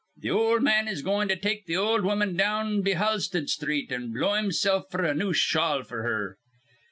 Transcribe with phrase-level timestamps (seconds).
[0.19, 4.11] 'Th' ol' man is goin' to take th' ol' woman down be Halsted Sthreet' an'
[4.11, 6.37] blow himsilf f'r a new shawl f'r her.'